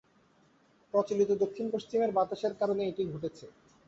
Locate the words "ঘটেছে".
3.13-3.45